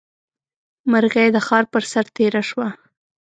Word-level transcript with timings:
مرغۍ 0.91 1.27
د 1.35 1.37
ښار 1.47 1.63
پر 1.71 1.83
سر 1.91 2.05
تېره 2.15 2.41
شوه. 2.49 2.67